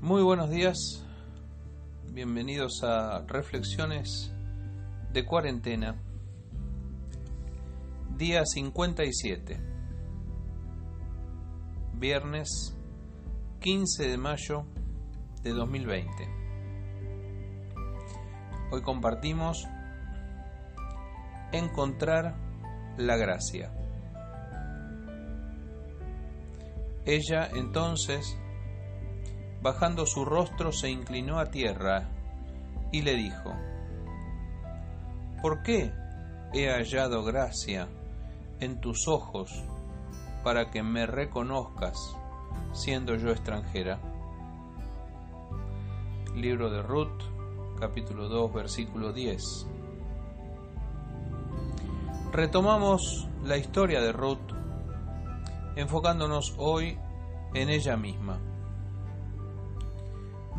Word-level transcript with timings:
Muy 0.00 0.22
buenos 0.22 0.50
días, 0.50 0.76
bienvenidos 2.10 2.82
a 2.82 3.24
Reflexiones 3.26 4.30
de 5.12 5.24
Cuarentena, 5.24 5.96
día 8.18 8.44
57, 8.44 9.58
viernes 11.94 12.76
15 13.60 14.08
de 14.08 14.18
mayo 14.18 14.64
de 15.42 15.50
2020. 15.52 16.10
Hoy 18.72 18.82
compartimos 18.82 19.66
Encontrar 21.52 22.51
la 22.96 23.16
gracia. 23.16 23.72
Ella 27.04 27.48
entonces 27.54 28.38
bajando 29.60 30.06
su 30.06 30.24
rostro 30.24 30.72
se 30.72 30.90
inclinó 30.90 31.38
a 31.38 31.50
tierra 31.50 32.08
y 32.90 33.02
le 33.02 33.14
dijo, 33.14 33.54
¿por 35.40 35.62
qué 35.62 35.92
he 36.52 36.68
hallado 36.68 37.24
gracia 37.24 37.88
en 38.60 38.80
tus 38.80 39.08
ojos 39.08 39.64
para 40.44 40.70
que 40.70 40.82
me 40.82 41.06
reconozcas 41.06 41.96
siendo 42.72 43.16
yo 43.16 43.30
extranjera? 43.30 43.98
Libro 46.34 46.70
de 46.70 46.82
Ruth, 46.82 47.22
capítulo 47.78 48.28
2, 48.28 48.52
versículo 48.52 49.12
10. 49.12 49.66
Retomamos 52.32 53.28
la 53.44 53.58
historia 53.58 54.00
de 54.00 54.10
Ruth, 54.10 54.38
enfocándonos 55.76 56.54
hoy 56.56 56.98
en 57.52 57.68
ella 57.68 57.98
misma. 57.98 58.40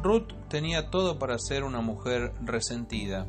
Ruth 0.04 0.32
tenía 0.50 0.92
todo 0.92 1.18
para 1.18 1.40
ser 1.40 1.64
una 1.64 1.82
mujer 1.82 2.36
resentida, 2.44 3.26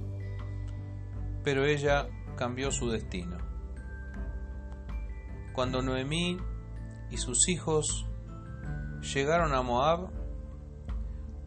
pero 1.42 1.64
ella 1.64 2.06
cambió 2.36 2.70
su 2.70 2.90
destino. 2.90 3.38
Cuando 5.54 5.80
Noemí 5.80 6.36
y 7.10 7.16
sus 7.16 7.48
hijos 7.48 8.06
llegaron 9.14 9.54
a 9.54 9.62
Moab, 9.62 10.10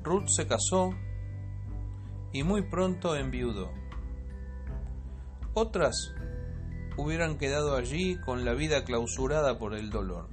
Ruth 0.01 0.29
se 0.29 0.47
casó 0.47 0.95
y 2.33 2.41
muy 2.41 2.63
pronto 2.63 3.15
enviudó. 3.15 3.69
Otras 5.53 6.15
hubieran 6.97 7.37
quedado 7.37 7.75
allí 7.75 8.17
con 8.17 8.43
la 8.43 8.53
vida 8.53 8.83
clausurada 8.83 9.57
por 9.57 9.75
el 9.75 9.89
dolor. 9.89 10.27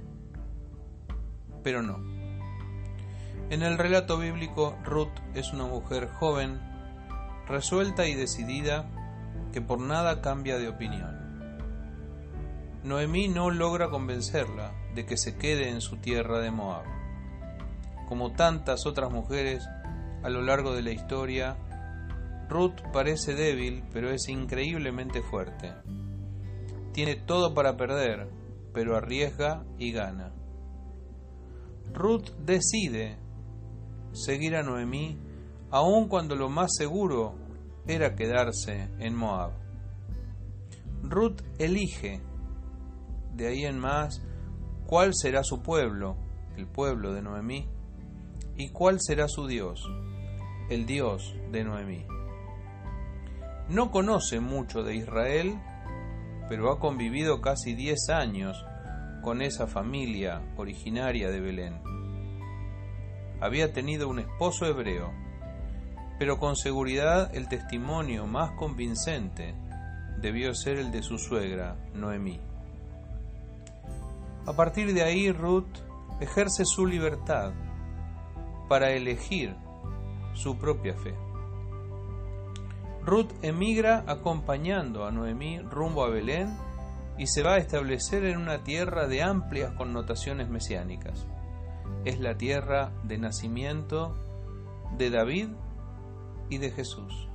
Pero 1.63 1.81
no. 1.81 1.97
En 3.49 3.61
el 3.61 3.77
relato 3.77 4.17
bíblico, 4.17 4.75
Ruth 4.83 5.13
es 5.35 5.53
una 5.53 5.65
mujer 5.65 6.09
joven, 6.09 6.59
resuelta 7.47 8.07
y 8.07 8.15
decidida, 8.15 8.89
que 9.53 9.61
por 9.61 9.79
nada 9.79 10.21
cambia 10.21 10.57
de 10.57 10.67
opinión. 10.67 11.15
Noemí 12.83 13.27
no 13.27 13.51
logra 13.51 13.89
convencerla 13.89 14.71
de 14.95 15.05
que 15.05 15.17
se 15.17 15.37
quede 15.37 15.69
en 15.69 15.81
su 15.81 15.97
tierra 15.97 16.39
de 16.39 16.51
Moab. 16.51 16.85
Como 18.07 18.33
tantas 18.33 18.85
otras 18.85 19.11
mujeres 19.11 19.67
a 20.23 20.29
lo 20.29 20.41
largo 20.41 20.73
de 20.75 20.81
la 20.81 20.91
historia, 20.91 21.55
Ruth 22.49 22.81
parece 22.93 23.33
débil, 23.33 23.83
pero 23.91 24.09
es 24.09 24.27
increíblemente 24.27 25.21
fuerte. 25.21 25.73
Tiene 26.95 27.17
todo 27.17 27.53
para 27.53 27.75
perder, 27.75 28.29
pero 28.73 28.95
arriesga 28.95 29.65
y 29.77 29.91
gana. 29.91 30.31
Ruth 31.93 32.29
decide 32.39 33.17
seguir 34.13 34.55
a 34.55 34.63
Noemí, 34.63 35.19
aun 35.71 36.07
cuando 36.07 36.37
lo 36.37 36.47
más 36.47 36.71
seguro 36.73 37.35
era 37.85 38.15
quedarse 38.15 38.87
en 38.99 39.13
Moab. 39.13 39.51
Ruth 41.03 41.41
elige, 41.59 42.21
de 43.33 43.47
ahí 43.47 43.65
en 43.65 43.77
más, 43.77 44.21
cuál 44.85 45.13
será 45.13 45.43
su 45.43 45.61
pueblo, 45.61 46.15
el 46.55 46.65
pueblo 46.65 47.13
de 47.13 47.21
Noemí, 47.21 47.67
y 48.55 48.69
cuál 48.69 48.99
será 49.01 49.27
su 49.27 49.47
Dios, 49.47 49.85
el 50.69 50.85
Dios 50.85 51.35
de 51.51 51.65
Noemí. 51.65 52.05
No 53.67 53.91
conoce 53.91 54.39
mucho 54.39 54.81
de 54.81 54.95
Israel, 54.95 55.59
pero 56.49 56.71
ha 56.71 56.79
convivido 56.79 57.41
casi 57.41 57.73
diez 57.73 58.09
años 58.09 58.65
con 59.21 59.41
esa 59.41 59.67
familia 59.67 60.41
originaria 60.57 61.29
de 61.29 61.39
Belén 61.39 61.95
había 63.41 63.71
tenido 63.73 64.07
un 64.07 64.19
esposo 64.19 64.65
hebreo, 64.65 65.11
pero 66.17 66.39
con 66.39 66.55
seguridad 66.55 67.35
el 67.35 67.47
testimonio 67.47 68.25
más 68.25 68.51
convincente 68.51 69.55
debió 70.21 70.53
ser 70.53 70.77
el 70.77 70.91
de 70.91 71.03
su 71.03 71.17
suegra, 71.17 71.75
Noemí. 71.93 72.39
A 74.47 74.53
partir 74.53 74.93
de 74.93 75.03
ahí, 75.03 75.31
Ruth 75.31 75.77
ejerce 76.21 76.65
su 76.65 76.85
libertad 76.85 77.51
para 78.69 78.91
elegir 78.91 79.55
su 80.33 80.57
propia 80.57 80.95
fe. 80.95 81.13
Ruth 83.05 83.31
emigra 83.43 84.03
acompañando 84.07 85.05
a 85.05 85.11
Noemí 85.11 85.59
rumbo 85.59 86.03
a 86.03 86.09
Belén 86.09 86.57
y 87.17 87.27
se 87.27 87.43
va 87.43 87.53
a 87.53 87.59
establecer 87.59 88.25
en 88.25 88.37
una 88.37 88.63
tierra 88.63 89.07
de 89.07 89.21
amplias 89.21 89.71
connotaciones 89.73 90.49
mesiánicas 90.49 91.27
es 92.05 92.19
la 92.19 92.37
tierra 92.37 92.91
de 93.03 93.17
nacimiento 93.17 94.15
de 94.95 95.09
David 95.09 95.49
y 96.49 96.59
de 96.59 96.69
Jesús. 96.69 97.27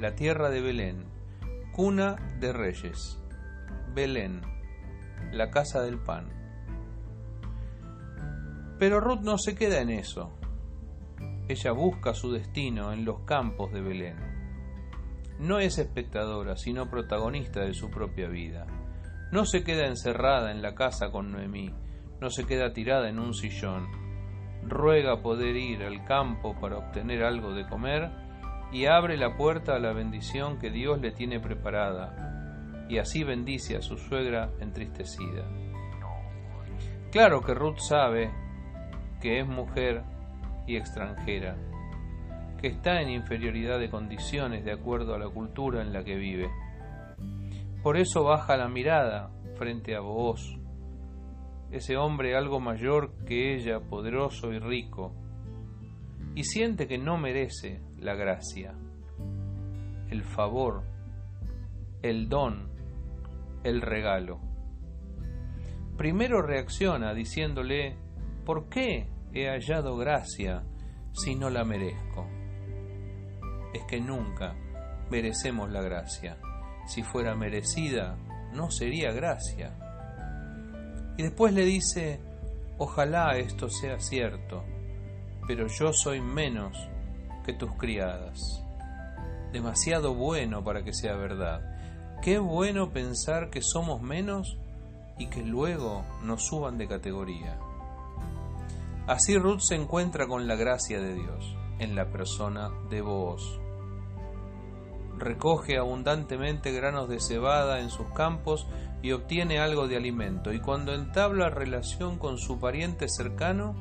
La 0.00 0.16
tierra 0.16 0.50
de 0.50 0.60
Belén, 0.60 1.04
cuna 1.72 2.16
de 2.40 2.52
reyes. 2.52 3.20
Belén, 3.94 4.42
la 5.32 5.50
casa 5.50 5.82
del 5.82 5.98
pan. 5.98 6.28
Pero 8.80 9.00
Ruth 9.00 9.20
no 9.20 9.38
se 9.38 9.54
queda 9.54 9.80
en 9.80 9.90
eso. 9.90 10.32
Ella 11.46 11.72
busca 11.72 12.14
su 12.14 12.32
destino 12.32 12.92
en 12.92 13.04
los 13.04 13.20
campos 13.20 13.72
de 13.72 13.80
Belén. 13.80 14.27
No 15.38 15.60
es 15.60 15.78
espectadora, 15.78 16.56
sino 16.56 16.90
protagonista 16.90 17.60
de 17.60 17.74
su 17.74 17.90
propia 17.90 18.28
vida. 18.28 18.66
No 19.30 19.44
se 19.44 19.62
queda 19.62 19.86
encerrada 19.86 20.50
en 20.50 20.62
la 20.62 20.74
casa 20.74 21.10
con 21.10 21.30
Noemí, 21.30 21.72
no 22.20 22.30
se 22.30 22.44
queda 22.44 22.72
tirada 22.72 23.08
en 23.08 23.18
un 23.18 23.34
sillón, 23.34 23.86
ruega 24.66 25.22
poder 25.22 25.54
ir 25.56 25.84
al 25.84 26.04
campo 26.04 26.58
para 26.60 26.78
obtener 26.78 27.22
algo 27.22 27.52
de 27.54 27.66
comer 27.68 28.10
y 28.72 28.86
abre 28.86 29.16
la 29.16 29.36
puerta 29.36 29.76
a 29.76 29.78
la 29.78 29.92
bendición 29.92 30.58
que 30.58 30.70
Dios 30.70 31.00
le 31.00 31.12
tiene 31.12 31.40
preparada, 31.40 32.86
y 32.88 32.98
así 32.98 33.22
bendice 33.22 33.76
a 33.76 33.82
su 33.82 33.96
suegra 33.96 34.50
entristecida. 34.60 35.46
Claro 37.12 37.42
que 37.42 37.54
Ruth 37.54 37.78
sabe 37.78 38.30
que 39.20 39.40
es 39.40 39.46
mujer 39.46 40.02
y 40.66 40.76
extranjera, 40.76 41.56
que 42.60 42.68
está 42.68 43.00
en 43.00 43.10
inferioridad 43.10 43.78
de 43.78 43.90
condiciones 43.90 44.64
de 44.64 44.72
acuerdo 44.72 45.14
a 45.14 45.18
la 45.18 45.28
cultura 45.28 45.82
en 45.82 45.92
la 45.92 46.04
que 46.04 46.16
vive. 46.16 46.50
Por 47.82 47.96
eso 47.96 48.24
baja 48.24 48.56
la 48.56 48.68
mirada 48.68 49.30
frente 49.56 49.94
a 49.94 50.00
vos 50.00 50.58
ese 51.70 51.96
hombre 51.96 52.34
algo 52.34 52.60
mayor 52.60 53.12
que 53.26 53.54
ella, 53.54 53.80
poderoso 53.80 54.52
y 54.52 54.58
rico, 54.58 55.14
y 56.34 56.44
siente 56.44 56.86
que 56.86 56.98
no 56.98 57.18
merece 57.18 57.82
la 57.98 58.14
gracia, 58.14 58.74
el 60.08 60.24
favor, 60.24 60.84
el 62.02 62.28
don, 62.28 62.70
el 63.64 63.82
regalo. 63.82 64.40
Primero 65.96 66.42
reacciona 66.42 67.12
diciéndole, 67.12 67.98
¿por 68.46 68.68
qué 68.68 69.08
he 69.34 69.48
hallado 69.48 69.96
gracia 69.96 70.62
si 71.12 71.34
no 71.34 71.50
la 71.50 71.64
merezco? 71.64 72.37
Es 73.72 73.84
que 73.84 74.00
nunca 74.00 74.54
merecemos 75.10 75.70
la 75.70 75.82
gracia. 75.82 76.38
Si 76.86 77.02
fuera 77.02 77.34
merecida, 77.34 78.16
no 78.52 78.70
sería 78.70 79.12
gracia. 79.12 79.74
Y 81.16 81.22
después 81.22 81.52
le 81.52 81.64
dice, 81.64 82.20
ojalá 82.78 83.36
esto 83.36 83.68
sea 83.68 83.98
cierto, 84.00 84.64
pero 85.46 85.66
yo 85.66 85.92
soy 85.92 86.20
menos 86.20 86.78
que 87.44 87.52
tus 87.52 87.72
criadas. 87.72 88.64
Demasiado 89.52 90.14
bueno 90.14 90.62
para 90.62 90.84
que 90.84 90.92
sea 90.92 91.16
verdad. 91.16 91.60
Qué 92.22 92.38
bueno 92.38 92.90
pensar 92.90 93.50
que 93.50 93.62
somos 93.62 94.00
menos 94.02 94.56
y 95.18 95.26
que 95.26 95.42
luego 95.42 96.04
nos 96.22 96.46
suban 96.46 96.78
de 96.78 96.88
categoría. 96.88 97.58
Así 99.06 99.36
Ruth 99.36 99.60
se 99.60 99.74
encuentra 99.74 100.26
con 100.26 100.46
la 100.46 100.54
gracia 100.54 101.00
de 101.00 101.14
Dios 101.14 101.57
en 101.78 101.94
la 101.94 102.10
persona 102.10 102.70
de 102.90 103.00
vos. 103.00 103.60
recoge 105.16 105.78
abundantemente 105.78 106.70
granos 106.70 107.08
de 107.08 107.18
cebada 107.18 107.80
en 107.80 107.90
sus 107.90 108.08
campos 108.12 108.68
y 109.02 109.12
obtiene 109.12 109.58
algo 109.58 109.88
de 109.88 109.96
alimento, 109.96 110.52
y 110.52 110.60
cuando 110.60 110.94
entabla 110.94 111.50
relación 111.50 112.18
con 112.18 112.38
su 112.38 112.60
pariente 112.60 113.08
cercano, 113.08 113.74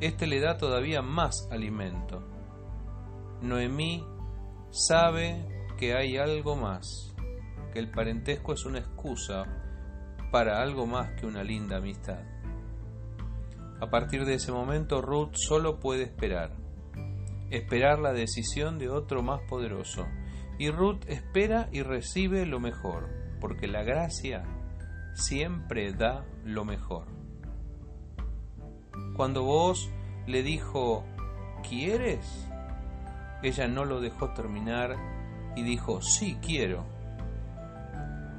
éste 0.00 0.26
le 0.26 0.40
da 0.40 0.56
todavía 0.56 1.02
más 1.02 1.48
alimento. 1.50 2.22
Noemí 3.42 4.04
sabe 4.70 5.44
que 5.78 5.94
hay 5.94 6.16
algo 6.16 6.56
más, 6.56 7.14
que 7.72 7.78
el 7.78 7.90
parentesco 7.90 8.52
es 8.52 8.64
una 8.64 8.78
excusa 8.78 9.44
para 10.30 10.60
algo 10.62 10.86
más 10.86 11.12
que 11.20 11.26
una 11.26 11.44
linda 11.44 11.76
amistad. 11.76 12.20
A 13.80 13.90
partir 13.90 14.24
de 14.24 14.34
ese 14.34 14.50
momento 14.50 15.02
Ruth 15.02 15.34
solo 15.34 15.78
puede 15.78 16.04
esperar, 16.04 16.56
esperar 17.50 17.98
la 17.98 18.12
decisión 18.12 18.78
de 18.78 18.88
otro 18.88 19.22
más 19.22 19.40
poderoso, 19.48 20.06
y 20.58 20.70
Ruth 20.70 21.04
espera 21.08 21.68
y 21.72 21.82
recibe 21.82 22.46
lo 22.46 22.60
mejor, 22.60 23.08
porque 23.40 23.66
la 23.66 23.82
gracia 23.82 24.44
siempre 25.14 25.92
da 25.92 26.24
lo 26.44 26.64
mejor. 26.64 27.06
Cuando 29.16 29.44
vos 29.44 29.90
le 30.26 30.42
dijo, 30.42 31.04
¿quieres? 31.68 32.48
Ella 33.42 33.68
no 33.68 33.84
lo 33.84 34.00
dejó 34.00 34.32
terminar 34.32 34.96
y 35.56 35.62
dijo, 35.62 36.00
sí 36.00 36.38
quiero. 36.40 36.84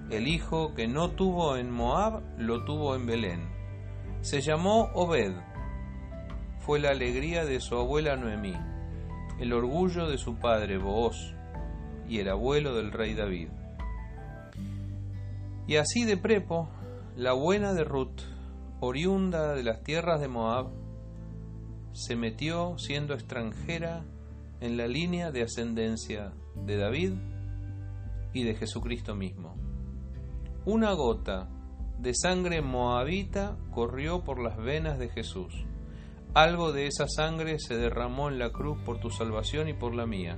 El 0.09 0.27
hijo 0.27 0.73
que 0.75 0.87
no 0.87 1.11
tuvo 1.11 1.57
en 1.57 1.71
Moab 1.71 2.21
lo 2.37 2.63
tuvo 2.63 2.95
en 2.95 3.05
Belén. 3.05 3.49
Se 4.21 4.41
llamó 4.41 4.89
Obed. 4.93 5.33
Fue 6.59 6.79
la 6.79 6.89
alegría 6.89 7.45
de 7.45 7.59
su 7.59 7.75
abuela 7.75 8.15
Noemí, 8.15 8.55
el 9.39 9.53
orgullo 9.53 10.07
de 10.07 10.17
su 10.17 10.35
padre 10.35 10.77
Booz 10.77 11.33
y 12.07 12.19
el 12.19 12.29
abuelo 12.29 12.75
del 12.75 12.91
rey 12.91 13.13
David. 13.13 13.49
Y 15.67 15.77
así 15.77 16.05
de 16.05 16.17
prepo, 16.17 16.69
la 17.15 17.33
buena 17.33 17.73
de 17.73 17.83
Ruth, 17.83 18.21
oriunda 18.79 19.53
de 19.53 19.63
las 19.63 19.83
tierras 19.83 20.21
de 20.21 20.27
Moab, 20.27 20.67
se 21.93 22.15
metió 22.15 22.77
siendo 22.77 23.13
extranjera 23.13 24.03
en 24.61 24.77
la 24.77 24.87
línea 24.87 25.31
de 25.31 25.41
ascendencia 25.41 26.33
de 26.55 26.77
David 26.77 27.13
y 28.33 28.43
de 28.43 28.55
Jesucristo 28.55 29.15
mismo. 29.15 29.55
Una 30.65 30.91
gota 30.93 31.49
de 31.99 32.13
sangre 32.13 32.61
moabita 32.61 33.57
corrió 33.71 34.23
por 34.23 34.41
las 34.41 34.57
venas 34.57 34.99
de 34.99 35.09
Jesús. 35.09 35.65
Algo 36.35 36.73
de 36.73 36.87
esa 36.87 37.07
sangre 37.07 37.59
se 37.59 37.77
derramó 37.77 38.27
en 38.27 38.39
la 38.39 38.49
cruz 38.49 38.77
por 38.85 38.99
tu 38.99 39.09
salvación 39.09 39.69
y 39.69 39.73
por 39.73 39.95
la 39.95 40.05
mía. 40.05 40.37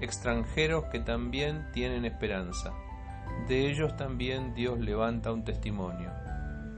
Extranjeros 0.00 0.86
que 0.90 0.98
también 0.98 1.70
tienen 1.72 2.04
esperanza. 2.04 2.74
De 3.46 3.70
ellos 3.70 3.96
también 3.96 4.52
Dios 4.54 4.80
levanta 4.80 5.32
un 5.32 5.44
testimonio, 5.44 6.10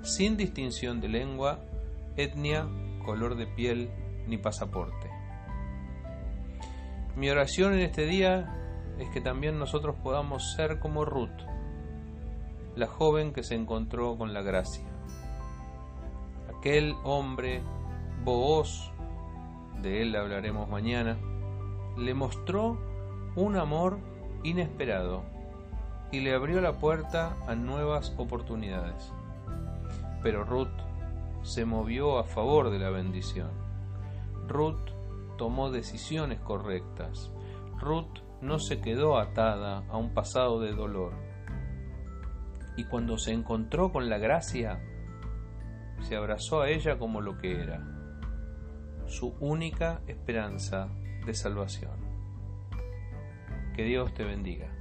sin 0.03 0.37
distinción 0.37 1.01
de 1.01 1.09
lengua, 1.09 1.61
etnia, 2.17 2.69
color 3.03 3.35
de 3.35 3.47
piel 3.47 3.91
ni 4.27 4.37
pasaporte. 4.37 5.09
Mi 7.17 7.31
oración 7.31 7.73
en 7.73 7.81
este 7.81 8.05
día 8.05 8.95
es 8.99 9.09
que 9.09 9.23
también 9.23 9.59
nosotros 9.59 9.97
podamos 10.03 10.53
ser 10.55 10.81
como 10.81 11.07
Ruth, 11.07 11.47
la 12.77 12.89
joven 12.89 13.33
que 13.33 13.43
se 13.43 13.55
encontró 13.55 14.19
con 14.19 14.35
la 14.35 14.43
gracia. 14.43 14.85
Aquel 16.55 16.95
hombre, 17.05 17.63
Booz, 18.25 18.91
de 19.81 20.03
él 20.03 20.17
hablaremos 20.17 20.69
mañana, 20.69 21.17
le 21.97 22.15
mostró 22.15 22.79
un 23.37 23.57
amor 23.57 23.99
inesperado 24.43 25.23
y 26.11 26.21
le 26.21 26.35
abrió 26.35 26.61
la 26.61 26.73
puerta 26.73 27.37
a 27.47 27.55
nuevas 27.55 28.15
oportunidades. 28.17 29.13
Pero 30.23 30.45
Ruth 30.45 30.69
se 31.43 31.65
movió 31.65 32.19
a 32.19 32.25
favor 32.25 32.71
de 32.71 32.79
la 32.79 32.91
bendición. 32.91 33.51
Ruth 34.47 34.91
tomó 35.37 35.71
decisiones 35.71 36.41
correctas. 36.41 37.31
Ruth 37.79 38.21
no 38.41 38.59
se 38.59 38.81
quedó 38.81 39.19
atada 39.19 39.85
a 39.89 39.97
un 39.97 40.15
pasado 40.15 40.61
de 40.61 40.73
dolor. 40.73 41.13
Y 42.77 42.85
cuando 42.85 43.19
se 43.19 43.33
encontró 43.33 43.93
con 43.93 44.09
la 44.09 44.19
gracia, 44.19 44.81
se 46.01 46.17
abrazó 46.17 46.63
a 46.63 46.71
ella 46.71 46.99
como 46.99 47.21
lo 47.21 47.39
que 47.39 47.61
era, 47.61 47.98
su 49.09 49.35
única 49.41 50.03
esperanza 50.07 50.89
de 51.27 51.35
salvación. 51.35 51.97
Que 53.75 53.85
Dios 53.85 54.13
te 54.15 54.25
bendiga. 54.25 54.78